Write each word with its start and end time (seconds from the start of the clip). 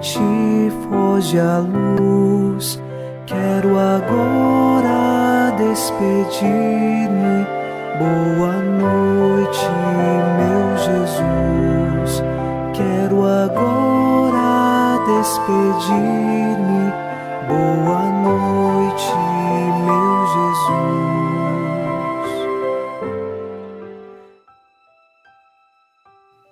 Noite, 0.00 0.72
foge 0.88 1.38
a 1.38 1.58
luz. 1.58 2.80
Quero 3.26 3.78
agora 3.78 5.50
despedir-me. 5.58 7.44
Boa 7.98 8.62
noite, 8.62 9.68
meu 10.38 10.74
Jesus. 10.78 12.22
Quero 12.74 13.26
agora 13.26 15.04
despedir-me. 15.04 16.92
Boa 17.46 18.04
noite, 18.22 19.12
meu 19.84 20.26
Jesus. 20.32 20.80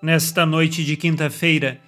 Nesta 0.03 0.45
noite 0.45 0.85
de 0.85 0.99
quinta-feira, 0.99 1.88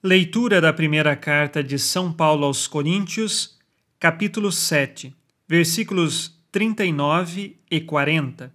Leitura 0.00 0.60
da 0.60 0.72
primeira 0.72 1.16
carta 1.16 1.60
de 1.60 1.76
São 1.76 2.12
Paulo 2.12 2.46
aos 2.46 2.68
Coríntios, 2.68 3.58
capítulo 3.98 4.52
7, 4.52 5.12
versículos 5.48 6.40
39 6.52 7.58
e 7.68 7.80
40. 7.80 8.54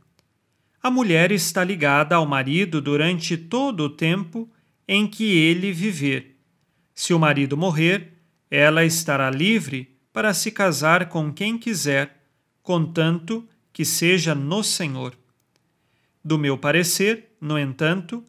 A 0.82 0.90
mulher 0.90 1.34
está 1.34 1.62
ligada 1.62 2.16
ao 2.16 2.26
marido 2.26 2.80
durante 2.80 3.36
todo 3.36 3.82
o 3.82 3.90
tempo 3.90 4.50
em 4.88 5.06
que 5.06 5.36
ele 5.36 5.74
viver. 5.74 6.38
Se 6.96 7.14
o 7.14 7.20
marido 7.20 7.58
morrer, 7.58 8.14
ela 8.50 8.86
estará 8.86 9.30
livre 9.30 9.98
para 10.14 10.34
se 10.34 10.50
casar 10.50 11.09
com 11.09 11.30
quem 11.30 11.58
quiser, 11.58 12.24
contanto 12.62 13.46
que 13.74 13.84
seja 13.84 14.34
no 14.34 14.64
Senhor. 14.64 15.14
Do 16.24 16.38
meu 16.38 16.58
parecer, 16.58 17.36
no 17.42 17.59
entanto, 17.59 18.24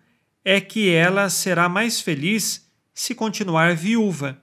é 0.45 0.61
que 0.61 0.91
ela 0.91 1.31
será 1.31 1.69
mais 1.69 2.01
feliz 2.01 2.64
se 2.95 3.15
continuar 3.15 3.75
viúva, 3.75 4.41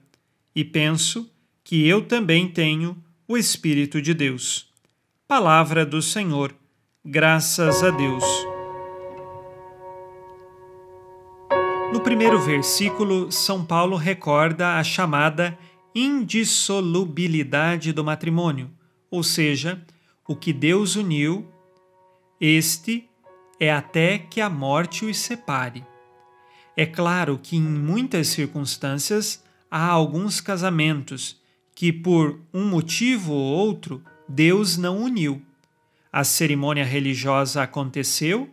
e 0.54 0.62
penso 0.62 1.32
que 1.64 1.88
eu 1.88 2.02
também 2.02 2.46
tenho 2.46 3.02
o 3.26 3.38
Espírito 3.38 4.02
de 4.02 4.12
Deus. 4.12 4.70
Palavra 5.26 5.86
do 5.86 6.02
Senhor, 6.02 6.54
graças 7.02 7.82
a 7.82 7.90
Deus. 7.90 8.24
No 11.90 12.00
primeiro 12.02 12.38
versículo, 12.38 13.32
São 13.32 13.64
Paulo 13.64 13.96
recorda 13.96 14.76
a 14.78 14.84
chamada 14.84 15.58
indissolubilidade 15.94 17.92
do 17.92 18.04
matrimônio, 18.04 18.70
ou 19.10 19.22
seja, 19.22 19.82
o 20.28 20.36
que 20.36 20.52
Deus 20.52 20.94
uniu, 20.96 21.50
este 22.38 23.08
é 23.58 23.72
até 23.72 24.18
que 24.18 24.40
a 24.40 24.50
morte 24.50 25.04
os 25.06 25.16
separe. 25.16 25.84
É 26.76 26.86
claro 26.86 27.38
que 27.42 27.56
em 27.56 27.62
muitas 27.62 28.28
circunstâncias 28.28 29.42
há 29.70 29.86
alguns 29.86 30.40
casamentos 30.40 31.40
que, 31.74 31.92
por 31.92 32.40
um 32.52 32.66
motivo 32.66 33.32
ou 33.32 33.66
outro, 33.66 34.02
Deus 34.28 34.76
não 34.76 34.98
uniu. 34.98 35.42
A 36.12 36.24
cerimônia 36.24 36.84
religiosa 36.84 37.62
aconteceu, 37.62 38.48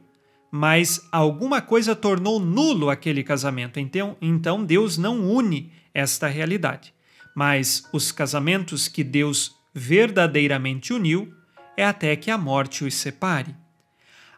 mas 0.51 1.07
alguma 1.11 1.61
coisa 1.61 1.95
tornou 1.95 2.39
nulo 2.39 2.89
aquele 2.89 3.23
casamento. 3.23 3.79
Então, 3.79 4.17
então 4.21 4.63
Deus 4.63 4.97
não 4.97 5.29
une 5.29 5.71
esta 5.93 6.27
realidade. 6.27 6.93
Mas 7.35 7.83
os 7.93 8.11
casamentos 8.11 8.87
que 8.87 9.03
Deus 9.03 9.55
verdadeiramente 9.73 10.91
uniu 10.91 11.33
é 11.77 11.85
até 11.85 12.15
que 12.15 12.31
a 12.31 12.37
morte 12.37 12.83
os 12.83 12.93
separe. 12.95 13.55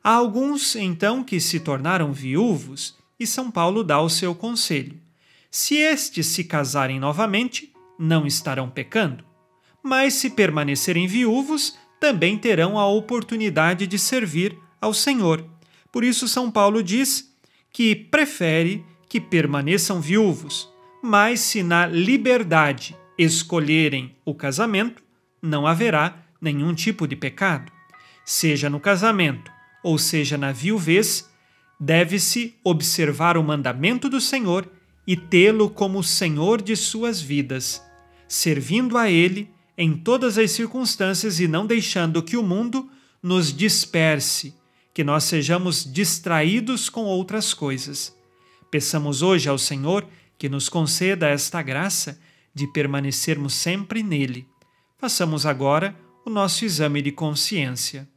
Há 0.04 0.14
alguns, 0.14 0.76
então, 0.76 1.24
que 1.24 1.40
se 1.40 1.60
tornaram 1.60 2.12
viúvos 2.12 2.96
e 3.22 3.28
São 3.28 3.52
Paulo 3.52 3.84
dá 3.84 4.02
o 4.02 4.10
seu 4.10 4.34
conselho. 4.34 5.00
Se 5.52 5.76
estes 5.76 6.26
se 6.26 6.44
casarem 6.44 7.00
novamente, 7.00 7.72
não 8.00 8.26
estarão 8.26 8.68
pecando, 8.68 9.24
mas 9.84 10.16
se 10.16 10.32
permanecerem 10.32 11.06
viúvos, 11.06 11.78
também 12.00 12.36
terão 12.36 12.80
a 12.80 12.88
oportunidade 12.88 13.86
de 13.86 14.00
servir 14.00 14.58
ao 14.82 14.92
Senhor. 14.92 15.46
Por 15.92 16.04
isso, 16.04 16.28
São 16.28 16.50
Paulo 16.50 16.82
diz 16.82 17.32
que 17.72 17.96
prefere 17.96 18.84
que 19.08 19.22
permaneçam 19.22 20.02
viúvos, 20.02 20.68
mas 21.04 21.42
se 21.42 21.62
na 21.62 21.86
liberdade 21.86 22.98
escolherem 23.20 24.16
o 24.26 24.34
casamento, 24.34 25.04
não 25.40 25.68
haverá 25.68 26.26
nenhum 26.42 26.74
tipo 26.74 27.08
de 27.08 27.16
pecado. 27.16 27.72
Seja 28.26 28.68
no 28.68 28.80
casamento 28.80 29.52
ou 29.84 30.00
seja 30.00 30.40
na 30.40 30.52
viuvez, 30.52 31.31
deve-se 31.84 32.54
observar 32.64 33.36
o 33.36 33.44
mandamento 33.44 34.08
do 34.08 34.22
Senhor 34.22 34.70
e 35.08 35.18
tê-lo 35.18 35.68
como 35.68 36.04
Senhor 36.04 36.62
de 36.62 36.76
suas 36.76 37.20
vidas, 37.20 37.84
servindo 38.28 39.00
a 39.00 39.10
Ele 39.10 39.50
em 39.76 39.98
todas 39.98 40.38
as 40.38 40.52
circunstâncias 40.52 41.40
e 41.40 41.48
não 41.48 41.66
deixando 41.66 42.22
que 42.22 42.38
o 42.38 42.44
mundo 42.44 42.88
nos 43.22 43.52
disperse, 43.52 44.54
que 44.94 45.04
nós 45.04 45.24
sejamos 45.24 45.84
distraídos 45.92 46.88
com 46.88 47.02
outras 47.06 47.52
coisas. 47.52 48.16
Peçamos 48.70 49.24
hoje 49.24 49.50
ao 49.50 49.58
Senhor 49.58 50.08
que 50.38 50.48
nos 50.48 50.70
conceda 50.70 51.30
esta 51.30 51.64
graça 51.64 52.20
de 52.54 52.68
permanecermos 52.68 53.56
sempre 53.56 54.04
nele. 54.04 54.48
Façamos 55.00 55.48
agora 55.48 55.98
o 56.24 56.30
nosso 56.30 56.64
exame 56.64 57.02
de 57.02 57.12
consciência. 57.12 58.08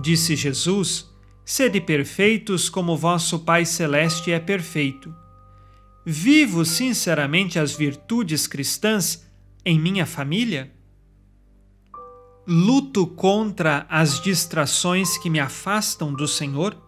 Disse 0.00 0.36
Jesus: 0.36 1.10
Sede 1.44 1.80
perfeitos 1.80 2.68
como 2.68 2.96
vosso 2.96 3.40
Pai 3.40 3.64
Celeste 3.64 4.30
é 4.30 4.38
perfeito. 4.38 5.14
Vivo 6.04 6.64
sinceramente 6.64 7.58
as 7.58 7.72
virtudes 7.72 8.46
cristãs 8.46 9.26
em 9.64 9.78
minha 9.78 10.06
família? 10.06 10.72
Luto 12.46 13.06
contra 13.06 13.86
as 13.90 14.20
distrações 14.20 15.18
que 15.18 15.28
me 15.28 15.40
afastam 15.40 16.14
do 16.14 16.26
Senhor? 16.26 16.87